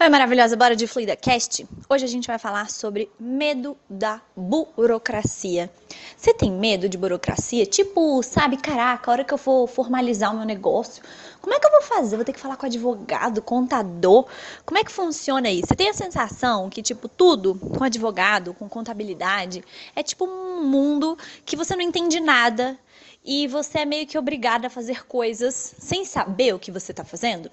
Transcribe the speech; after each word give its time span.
Oi, 0.00 0.08
maravilhosa, 0.08 0.56
bora 0.56 0.74
de 0.74 0.86
Fluida 0.86 1.14
Cast? 1.14 1.66
Hoje 1.88 2.04
a 2.04 2.08
gente 2.08 2.26
vai 2.26 2.38
falar 2.38 2.70
sobre 2.70 3.10
medo 3.20 3.76
da 3.88 4.20
burocracia. 4.34 5.70
Você 6.16 6.32
tem 6.32 6.50
medo 6.50 6.88
de 6.88 6.96
burocracia? 6.96 7.66
Tipo, 7.66 8.22
sabe, 8.22 8.56
caraca, 8.56 9.10
a 9.10 9.12
hora 9.12 9.24
que 9.24 9.32
eu 9.32 9.38
for 9.38 9.68
formalizar 9.68 10.32
o 10.32 10.36
meu 10.36 10.46
negócio, 10.46 11.02
como 11.40 11.54
é 11.54 11.60
que 11.60 11.66
eu 11.66 11.70
vou 11.70 11.82
fazer? 11.82 12.16
Vou 12.16 12.24
ter 12.24 12.32
que 12.32 12.40
falar 12.40 12.56
com 12.56 12.66
advogado, 12.66 13.42
contador? 13.42 14.26
Como 14.64 14.78
é 14.78 14.82
que 14.82 14.90
funciona 14.90 15.50
isso? 15.50 15.68
Você 15.68 15.76
tem 15.76 15.90
a 15.90 15.94
sensação 15.94 16.70
que, 16.70 16.82
tipo, 16.82 17.06
tudo 17.06 17.54
com 17.54 17.84
advogado, 17.84 18.54
com 18.54 18.68
contabilidade, 18.68 19.62
é 19.94 20.02
tipo 20.02 20.24
um 20.24 20.64
mundo 20.64 21.16
que 21.44 21.54
você 21.54 21.76
não 21.76 21.82
entende 21.82 22.18
nada 22.18 22.78
e 23.24 23.46
você 23.46 23.80
é 23.80 23.84
meio 23.84 24.06
que 24.06 24.18
obrigada 24.18 24.66
a 24.66 24.70
fazer 24.70 25.06
coisas 25.06 25.74
sem 25.78 26.04
saber 26.04 26.54
o 26.54 26.58
que 26.58 26.72
você 26.72 26.92
está 26.92 27.04
fazendo? 27.04 27.50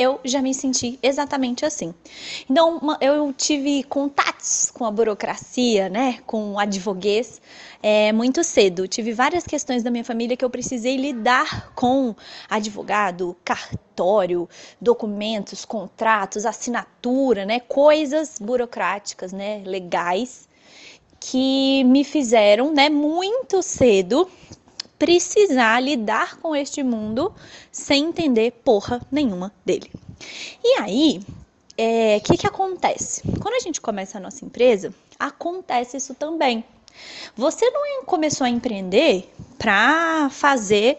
Eu 0.00 0.18
já 0.24 0.40
me 0.40 0.54
senti 0.54 0.98
exatamente 1.02 1.66
assim. 1.66 1.94
Então, 2.48 2.80
eu 3.02 3.32
tive 3.34 3.82
contatos 3.82 4.70
com 4.72 4.86
a 4.86 4.90
burocracia, 4.90 5.90
né, 5.90 6.20
com 6.26 6.58
advoguês, 6.58 7.40
é, 7.82 8.10
muito 8.10 8.42
cedo. 8.42 8.88
Tive 8.88 9.12
várias 9.12 9.46
questões 9.46 9.82
da 9.82 9.90
minha 9.90 10.04
família 10.04 10.36
que 10.36 10.44
eu 10.44 10.48
precisei 10.48 10.96
lidar 10.96 11.72
com 11.74 12.14
advogado, 12.48 13.36
cartório, 13.44 14.48
documentos, 14.80 15.66
contratos, 15.66 16.46
assinatura, 16.46 17.44
né, 17.44 17.60
coisas 17.60 18.38
burocráticas, 18.40 19.32
né, 19.32 19.62
legais, 19.66 20.48
que 21.20 21.84
me 21.84 22.04
fizeram, 22.04 22.72
né, 22.72 22.88
muito 22.88 23.62
cedo 23.62 24.26
precisar 25.00 25.80
lidar 25.80 26.36
com 26.36 26.54
este 26.54 26.82
mundo 26.82 27.34
sem 27.72 28.04
entender 28.04 28.52
porra 28.62 29.00
nenhuma 29.10 29.50
dele. 29.64 29.90
E 30.62 30.78
aí, 30.78 31.20
o 31.26 31.32
é, 31.78 32.20
que, 32.20 32.36
que 32.36 32.46
acontece? 32.46 33.22
Quando 33.40 33.54
a 33.54 33.60
gente 33.60 33.80
começa 33.80 34.18
a 34.18 34.20
nossa 34.20 34.44
empresa, 34.44 34.94
acontece 35.18 35.96
isso 35.96 36.14
também. 36.14 36.62
Você 37.34 37.70
não 37.70 38.04
começou 38.04 38.44
a 38.44 38.50
empreender 38.50 39.32
para 39.56 40.28
fazer 40.28 40.98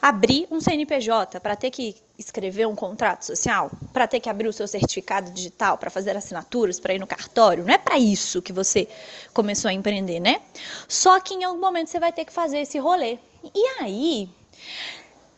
abrir 0.00 0.46
um 0.50 0.60
CNPJ, 0.60 1.40
para 1.40 1.56
ter 1.56 1.70
que 1.70 1.96
escrever 2.18 2.66
um 2.66 2.74
contrato 2.74 3.24
social, 3.24 3.70
para 3.92 4.06
ter 4.06 4.20
que 4.20 4.28
abrir 4.28 4.48
o 4.48 4.52
seu 4.52 4.66
certificado 4.66 5.30
digital, 5.30 5.76
para 5.76 5.90
fazer 5.90 6.16
assinaturas, 6.16 6.80
para 6.80 6.94
ir 6.94 6.98
no 6.98 7.06
cartório. 7.06 7.64
Não 7.64 7.74
é 7.74 7.78
para 7.78 7.98
isso 7.98 8.40
que 8.40 8.52
você 8.52 8.88
começou 9.32 9.68
a 9.68 9.72
empreender, 9.72 10.20
né? 10.20 10.40
Só 10.88 11.20
que 11.20 11.34
em 11.34 11.44
algum 11.44 11.60
momento 11.60 11.88
você 11.88 12.00
vai 12.00 12.12
ter 12.12 12.24
que 12.24 12.32
fazer 12.32 12.60
esse 12.60 12.78
rolê. 12.78 13.18
E 13.54 13.66
aí, 13.80 14.28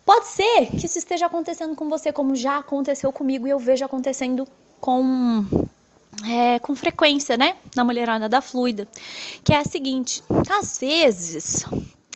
pode 0.04 0.26
ser 0.28 0.66
que 0.66 0.86
isso 0.86 0.98
esteja 0.98 1.26
acontecendo 1.26 1.74
com 1.74 1.88
você, 1.88 2.12
como 2.12 2.34
já 2.34 2.58
aconteceu 2.58 3.12
comigo 3.12 3.46
e 3.46 3.50
eu 3.50 3.58
vejo 3.58 3.84
acontecendo 3.84 4.46
com 4.80 5.44
é, 6.26 6.58
com 6.58 6.74
frequência, 6.74 7.36
né, 7.36 7.56
na 7.76 7.84
mulherada 7.84 8.28
da 8.28 8.40
fluida, 8.40 8.88
que 9.44 9.52
é 9.52 9.58
a 9.58 9.64
seguinte: 9.64 10.22
às 10.50 10.78
vezes 10.78 11.64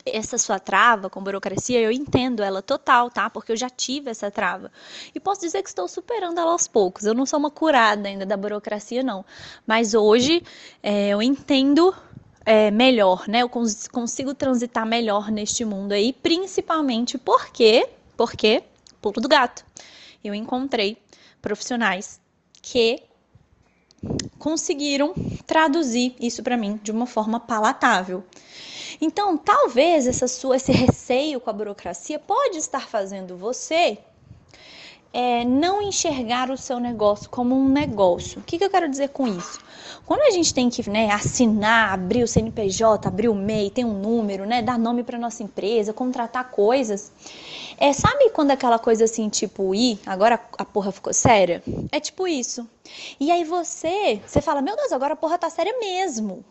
essa 0.05 0.37
sua 0.39 0.59
trava 0.59 1.09
com 1.09 1.23
burocracia, 1.23 1.81
eu 1.81 1.91
entendo 1.91 2.43
ela 2.43 2.61
total, 2.61 3.11
tá? 3.11 3.31
Porque 3.31 3.53
eu 3.53 3.57
já 3.57 3.71
tive 3.71 4.11
essa 4.11 4.31
trava. 4.31 4.71
E 5.15 5.21
posso 5.21 5.41
dizer 5.41 5.63
que 5.63 5.69
estou 5.69 5.87
superando 5.87 6.39
ela 6.39 6.53
aos 6.53 6.67
poucos. 6.67 7.05
Eu 7.05 7.15
não 7.15 7.25
sou 7.25 7.39
uma 7.39 7.51
curada 7.51 8.09
ainda 8.09 8.27
da 8.27 8.37
burocracia, 8.37 9.03
não. 9.03 9.25
Mas 9.67 9.95
hoje 9.95 10.43
é, 10.83 11.09
eu 11.09 11.23
entendo 11.23 11.95
é, 12.45 12.71
melhor, 12.71 13.29
né? 13.29 13.43
Eu 13.43 13.49
cons 13.49 13.87
consigo 13.89 14.35
transitar 14.35 14.87
melhor 14.87 15.31
neste 15.31 15.65
mundo 15.65 15.93
aí, 15.93 16.13
principalmente 16.13 17.17
porque, 17.19 17.89
porque, 18.17 18.63
pulo 19.01 19.21
do 19.21 19.29
gato. 19.29 19.65
Eu 20.23 20.35
encontrei 20.35 20.97
profissionais 21.41 22.21
que 22.61 23.03
conseguiram 24.39 25.15
traduzir 25.47 26.15
isso 26.21 26.43
para 26.43 26.57
mim 26.57 26.81
de 26.83 26.91
uma 26.91 27.07
forma 27.07 27.39
palatável. 27.39 28.25
Então, 29.05 29.37
talvez 29.37 30.07
essa 30.07 30.29
sua, 30.29 30.55
esse 30.55 30.71
receio 30.71 31.41
com 31.41 31.51
a 31.51 31.53
burocracia 31.53 32.21
pode 32.21 32.59
estar 32.59 32.87
fazendo 32.87 33.37
você 33.37 33.99
é, 35.13 35.45
não 35.45 35.83
enxergar 35.83 36.53
o 36.53 36.57
seu 36.57 36.79
negócio 36.79 37.29
como 37.29 37.53
um 37.53 37.69
negócio. 37.69 38.39
O 38.39 38.45
que, 38.45 38.57
que 38.57 38.65
eu 38.65 38.71
quero 38.71 38.89
dizer 38.89 39.09
com 39.09 39.27
isso? 39.27 39.59
Quando 40.07 40.21
a 40.21 40.31
gente 40.31 40.55
tem 40.55 40.71
que 40.71 40.89
né, 40.89 41.11
assinar, 41.11 41.93
abrir 41.93 42.23
o 42.23 42.29
CNPJ, 42.29 43.09
abrir 43.09 43.29
o 43.29 43.35
MEI, 43.35 43.71
tem 43.71 43.85
um 43.85 43.99
número, 43.99 44.47
né, 44.47 44.63
dar 44.63 44.79
nome 44.79 45.03
para 45.03 45.19
nossa 45.19 45.43
empresa, 45.43 45.93
contratar 45.93 46.53
coisas, 46.53 47.11
é, 47.79 47.93
sabe 47.93 48.31
quando 48.31 48.53
aquela 48.53 48.79
coisa 48.79 49.03
assim, 49.03 49.29
tipo, 49.29 49.75
ih, 49.75 49.99
agora 50.07 50.41
a 50.57 50.65
porra 50.65 50.93
ficou 50.93 51.13
séria? 51.13 51.61
É 51.91 51.99
tipo 51.99 52.29
isso. 52.29 52.65
E 53.19 53.33
aí 53.33 53.43
você, 53.43 54.23
você 54.25 54.41
fala, 54.41 54.63
meu 54.63 54.77
Deus, 54.77 54.93
agora 54.93 55.15
a 55.15 55.17
porra 55.17 55.39
tá 55.39 55.51
séria 55.51 55.77
mesmo. 55.81 56.45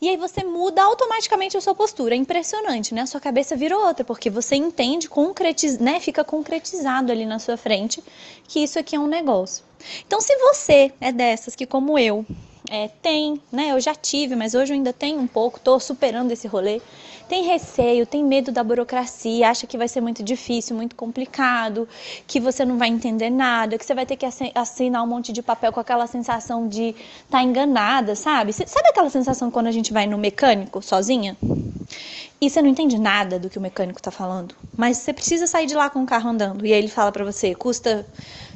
E 0.00 0.08
aí 0.08 0.16
você 0.16 0.44
muda 0.44 0.82
automaticamente 0.82 1.56
a 1.56 1.60
sua 1.60 1.74
postura. 1.74 2.14
É 2.14 2.18
impressionante, 2.18 2.94
né? 2.94 3.02
A 3.02 3.06
sua 3.06 3.20
cabeça 3.20 3.56
vira 3.56 3.76
outra, 3.76 4.04
porque 4.04 4.28
você 4.28 4.56
entende, 4.56 5.08
concretiz, 5.08 5.78
né? 5.78 6.00
fica 6.00 6.22
concretizado 6.22 7.10
ali 7.10 7.24
na 7.24 7.38
sua 7.38 7.56
frente 7.56 8.02
que 8.46 8.60
isso 8.60 8.78
aqui 8.78 8.96
é 8.96 9.00
um 9.00 9.06
negócio. 9.06 9.64
Então, 10.06 10.20
se 10.20 10.36
você 10.36 10.92
é 11.00 11.12
dessas 11.12 11.54
que, 11.54 11.66
como 11.66 11.98
eu, 11.98 12.24
é, 12.70 12.88
tem, 12.88 13.40
né? 13.50 13.72
Eu 13.72 13.80
já 13.80 13.94
tive, 13.94 14.34
mas 14.36 14.54
hoje 14.54 14.72
eu 14.72 14.76
ainda 14.76 14.92
tenho 14.92 15.18
um 15.20 15.26
pouco, 15.26 15.60
tô 15.60 15.78
superando 15.78 16.30
esse 16.32 16.46
rolê. 16.46 16.80
Tem 17.28 17.42
receio, 17.42 18.06
tem 18.06 18.22
medo 18.22 18.52
da 18.52 18.62
burocracia, 18.62 19.50
acha 19.50 19.66
que 19.66 19.76
vai 19.76 19.88
ser 19.88 20.00
muito 20.00 20.22
difícil, 20.22 20.76
muito 20.76 20.94
complicado, 20.94 21.88
que 22.24 22.38
você 22.38 22.64
não 22.64 22.78
vai 22.78 22.88
entender 22.88 23.30
nada, 23.30 23.76
que 23.76 23.84
você 23.84 23.94
vai 23.94 24.06
ter 24.06 24.16
que 24.16 24.26
assinar 24.54 25.02
um 25.02 25.08
monte 25.08 25.32
de 25.32 25.42
papel 25.42 25.72
com 25.72 25.80
aquela 25.80 26.06
sensação 26.06 26.68
de 26.68 26.90
estar 26.90 27.38
tá 27.38 27.42
enganada, 27.42 28.14
sabe? 28.14 28.52
Sabe 28.52 28.88
aquela 28.88 29.10
sensação 29.10 29.50
quando 29.50 29.66
a 29.66 29.72
gente 29.72 29.92
vai 29.92 30.06
no 30.06 30.16
mecânico 30.16 30.80
sozinha? 30.80 31.36
E 32.38 32.50
você 32.50 32.60
não 32.60 32.68
entende 32.68 32.98
nada 32.98 33.38
do 33.38 33.48
que 33.48 33.56
o 33.56 33.60
mecânico 33.60 33.98
está 33.98 34.10
falando, 34.10 34.54
mas 34.76 34.98
você 34.98 35.12
precisa 35.12 35.46
sair 35.46 35.64
de 35.64 35.74
lá 35.74 35.88
com 35.88 36.02
o 36.02 36.06
carro 36.06 36.28
andando. 36.28 36.66
E 36.66 36.72
aí 36.72 36.78
ele 36.78 36.88
fala 36.88 37.10
para 37.10 37.24
você, 37.24 37.54
custa 37.54 38.06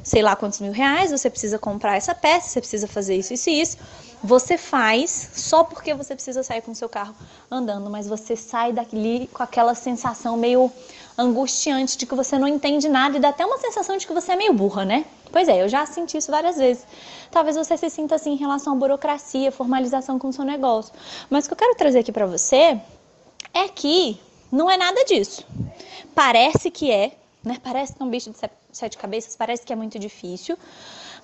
sei 0.03 0.21
lá 0.21 0.35
quantos 0.35 0.59
mil 0.59 0.71
reais, 0.71 1.11
você 1.11 1.29
precisa 1.29 1.57
comprar 1.57 1.95
essa 1.95 2.13
peça, 2.13 2.47
você 2.47 2.59
precisa 2.59 2.87
fazer 2.87 3.15
isso, 3.15 3.33
isso 3.33 3.49
e 3.49 3.61
isso. 3.61 3.77
Você 4.23 4.55
faz 4.55 5.31
só 5.33 5.63
porque 5.63 5.95
você 5.95 6.13
precisa 6.13 6.43
sair 6.43 6.61
com 6.61 6.71
o 6.71 6.75
seu 6.75 6.87
carro 6.87 7.15
andando, 7.49 7.89
mas 7.89 8.07
você 8.07 8.35
sai 8.35 8.71
dali 8.71 9.27
com 9.33 9.41
aquela 9.41 9.73
sensação 9.73 10.37
meio 10.37 10.71
angustiante 11.17 11.97
de 11.97 12.05
que 12.05 12.13
você 12.13 12.37
não 12.37 12.47
entende 12.47 12.87
nada 12.87 13.17
e 13.17 13.19
dá 13.19 13.29
até 13.29 13.43
uma 13.45 13.57
sensação 13.57 13.97
de 13.97 14.05
que 14.05 14.13
você 14.13 14.33
é 14.33 14.35
meio 14.35 14.53
burra, 14.53 14.85
né? 14.85 15.05
Pois 15.31 15.47
é, 15.47 15.63
eu 15.63 15.67
já 15.67 15.85
senti 15.85 16.17
isso 16.17 16.29
várias 16.29 16.57
vezes. 16.57 16.85
Talvez 17.31 17.55
você 17.55 17.75
se 17.77 17.89
sinta 17.89 18.15
assim 18.15 18.33
em 18.33 18.37
relação 18.37 18.73
à 18.73 18.75
burocracia, 18.75 19.51
formalização 19.51 20.19
com 20.19 20.27
o 20.27 20.33
seu 20.33 20.45
negócio. 20.45 20.93
Mas 21.29 21.45
o 21.45 21.47
que 21.47 21.53
eu 21.53 21.57
quero 21.57 21.75
trazer 21.75 21.99
aqui 21.99 22.11
para 22.11 22.27
você 22.27 22.79
é 23.53 23.67
que 23.67 24.19
não 24.51 24.69
é 24.69 24.77
nada 24.77 25.03
disso. 25.05 25.45
Parece 26.13 26.69
que 26.69 26.91
é, 26.91 27.13
né? 27.43 27.57
Parece 27.63 27.93
que 27.93 28.01
é 28.01 28.05
um 28.05 28.09
bicho 28.09 28.29
de 28.29 28.37
sete 28.71 28.97
cabeças, 28.97 29.35
parece 29.35 29.65
que 29.65 29.73
é 29.73 29.75
muito 29.75 29.97
difícil, 29.97 30.57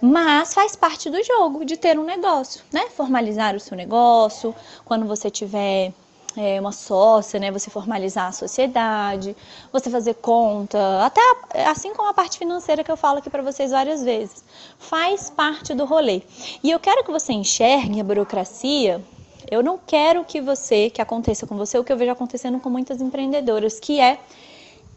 mas 0.01 0.53
faz 0.53 0.75
parte 0.75 1.09
do 1.09 1.21
jogo 1.23 1.65
de 1.65 1.77
ter 1.77 1.97
um 1.97 2.03
negócio, 2.03 2.61
né? 2.71 2.87
Formalizar 2.89 3.55
o 3.55 3.59
seu 3.59 3.75
negócio, 3.75 4.55
quando 4.85 5.05
você 5.05 5.29
tiver 5.29 5.93
é, 6.37 6.59
uma 6.59 6.71
sócia, 6.71 7.39
né? 7.39 7.51
Você 7.51 7.69
formalizar 7.69 8.27
a 8.27 8.31
sociedade, 8.31 9.35
você 9.71 9.89
fazer 9.89 10.13
conta, 10.15 11.03
até 11.03 11.21
assim 11.67 11.93
como 11.93 12.09
a 12.09 12.13
parte 12.13 12.37
financeira 12.37 12.83
que 12.83 12.91
eu 12.91 12.97
falo 12.97 13.17
aqui 13.17 13.29
para 13.29 13.41
vocês 13.41 13.71
várias 13.71 14.03
vezes, 14.03 14.43
faz 14.77 15.29
parte 15.29 15.73
do 15.73 15.85
rolê. 15.85 16.21
E 16.63 16.69
eu 16.69 16.79
quero 16.79 17.03
que 17.03 17.11
você 17.11 17.33
enxergue 17.33 17.99
a 17.99 18.03
burocracia. 18.03 19.03
Eu 19.49 19.63
não 19.63 19.77
quero 19.77 20.25
que 20.25 20.41
você, 20.41 20.89
que 20.89 21.01
aconteça 21.01 21.45
com 21.45 21.55
você 21.55 21.77
o 21.77 21.83
que 21.83 21.91
eu 21.91 21.97
vejo 21.97 22.11
acontecendo 22.11 22.59
com 22.59 22.69
muitas 22.69 23.01
empreendedoras, 23.01 23.79
que 23.79 23.99
é 23.99 24.19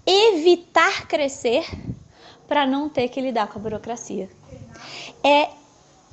evitar 0.07 1.07
crescer 1.07 1.65
para 2.49 2.67
não 2.67 2.89
ter 2.89 3.09
que 3.09 3.21
lidar 3.21 3.47
com 3.49 3.59
a 3.59 3.63
burocracia. 3.63 4.29
É 5.23 5.51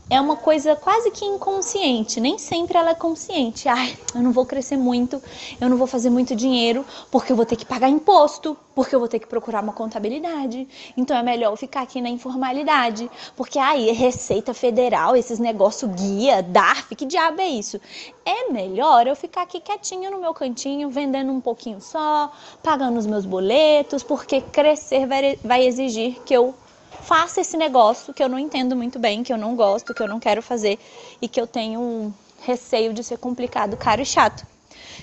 é 0.10 0.22
uma 0.22 0.38
coisa 0.38 0.76
quase 0.76 1.12
que 1.12 1.26
inconsciente, 1.26 2.22
nem 2.22 2.38
sempre 2.38 2.78
ela 2.78 2.92
é 2.92 2.96
consciente. 2.96 3.68
Ai, 3.68 3.98
eu 4.16 4.22
não 4.22 4.32
vou 4.32 4.46
crescer 4.46 4.78
muito, 4.78 5.22
eu 5.60 5.70
não 5.70 5.76
vou 5.76 5.88
fazer 5.88 6.10
muito 6.10 6.36
dinheiro, 6.36 6.86
porque 7.12 7.32
eu 7.32 7.36
vou 7.36 7.46
ter 7.46 7.58
que 7.58 7.66
pagar 7.66 7.90
imposto, 7.90 8.58
porque 8.74 8.96
eu 8.96 9.00
vou 9.00 9.10
ter 9.10 9.20
que 9.20 9.28
procurar 9.28 9.62
uma 9.62 9.74
contabilidade. 9.74 10.68
Então 10.96 11.18
é 11.18 11.22
melhor 11.22 11.52
eu 11.52 11.58
ficar 11.58 11.82
aqui 11.82 12.00
na 12.00 12.10
informalidade, 12.10 13.10
porque 13.36 13.60
aí 13.60 13.90
é 13.90 13.92
Receita 13.92 14.54
Federal, 14.54 15.16
esses 15.16 15.40
negócios 15.40 15.92
guia, 15.92 16.42
DARF, 16.42 16.96
que 16.96 17.06
diabo 17.06 17.42
é 17.42 17.48
isso? 17.48 17.80
É 18.26 18.50
melhor 18.50 19.08
eu 19.08 19.16
ficar 19.16 19.42
aqui 19.42 19.60
quietinho 19.60 20.10
no 20.10 20.20
meu 20.20 20.34
cantinho, 20.34 20.90
vendendo 20.90 21.32
um 21.32 21.42
pouquinho 21.42 21.82
só, 21.82 22.32
pagando 22.64 22.98
os 22.98 23.06
meus 23.06 23.26
boletos, 23.26 24.04
porque 24.04 24.40
crescer 24.40 25.06
vai 25.44 25.66
exigir 25.66 26.22
que 26.26 26.34
eu 26.34 26.56
faça 27.02 27.42
esse 27.42 27.58
negócio 27.58 28.14
que 28.14 28.24
eu 28.24 28.30
não 28.30 28.40
entendo 28.40 28.76
muito 28.76 29.00
bem, 29.00 29.24
que 29.24 29.32
eu 29.32 29.38
não 29.38 29.56
gosto, 29.56 29.94
que 29.94 30.02
eu 30.02 30.08
não 30.08 30.20
quero 30.20 30.42
fazer 30.42 30.80
e 31.22 31.28
que 31.28 31.40
eu 31.40 31.48
tenho 31.48 31.80
um 31.80 32.14
receio 32.42 32.94
de 32.94 33.04
ser 33.04 33.18
complicado, 33.18 33.78
caro 33.78 34.02
e 34.02 34.06
chato. 34.06 34.46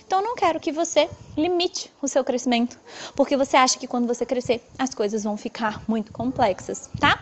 Então 0.06 0.20
eu 0.20 0.24
não 0.24 0.36
quero 0.36 0.60
que 0.60 0.70
você 0.70 1.08
limite 1.36 1.90
o 2.02 2.08
seu 2.08 2.22
crescimento, 2.22 2.78
porque 3.16 3.36
você 3.36 3.56
acha 3.56 3.78
que 3.78 3.86
quando 3.86 4.06
você 4.06 4.24
crescer 4.26 4.62
as 4.78 4.94
coisas 4.94 5.24
vão 5.24 5.36
ficar 5.36 5.82
muito 5.88 6.12
complexas, 6.12 6.90
tá? 7.00 7.18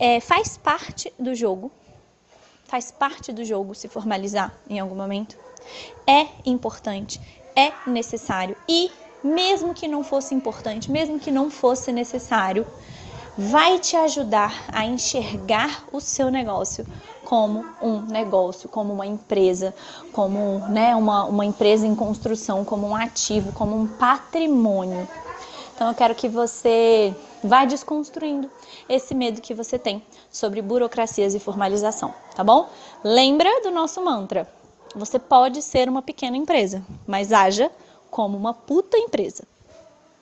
é, 0.00 0.18
faz 0.18 0.56
parte 0.56 1.12
do 1.18 1.34
jogo, 1.34 1.70
faz 2.64 2.90
parte 2.90 3.32
do 3.32 3.44
jogo 3.44 3.74
se 3.74 3.86
formalizar 3.86 4.50
em 4.68 4.80
algum 4.80 4.96
momento. 4.96 5.36
É 6.06 6.26
importante, 6.46 7.20
é 7.54 7.70
necessário 7.86 8.56
e 8.66 8.90
mesmo 9.22 9.74
que 9.74 9.86
não 9.86 10.02
fosse 10.02 10.34
importante, 10.34 10.90
mesmo 10.90 11.20
que 11.20 11.30
não 11.30 11.50
fosse 11.50 11.92
necessário, 11.92 12.66
vai 13.36 13.78
te 13.78 13.96
ajudar 13.96 14.66
a 14.72 14.84
enxergar 14.84 15.84
o 15.92 16.00
seu 16.00 16.30
negócio 16.30 16.86
como 17.24 17.64
um 17.80 18.00
negócio, 18.00 18.68
como 18.68 18.92
uma 18.92 19.06
empresa, 19.06 19.74
como 20.12 20.58
né, 20.68 20.94
uma, 20.96 21.24
uma 21.24 21.44
empresa 21.44 21.86
em 21.86 21.94
construção, 21.94 22.64
como 22.64 22.88
um 22.88 22.96
ativo, 22.96 23.52
como 23.52 23.76
um 23.76 23.86
patrimônio. 23.86 25.06
Então 25.74 25.88
eu 25.88 25.94
quero 25.94 26.14
que 26.14 26.28
você 26.28 27.14
vá 27.42 27.64
desconstruindo 27.64 28.50
esse 28.88 29.14
medo 29.14 29.40
que 29.40 29.54
você 29.54 29.78
tem 29.78 30.02
sobre 30.30 30.60
burocracias 30.60 31.34
e 31.34 31.38
formalização, 31.38 32.12
tá 32.34 32.44
bom? 32.44 32.68
Lembra 33.02 33.62
do 33.62 33.70
nosso 33.70 34.04
mantra. 34.04 34.46
Você 34.94 35.18
pode 35.18 35.62
ser 35.62 35.88
uma 35.88 36.02
pequena 36.02 36.36
empresa, 36.36 36.82
mas 37.06 37.32
haja 37.32 37.70
como 38.10 38.36
uma 38.36 38.52
puta 38.52 38.98
empresa. 38.98 39.44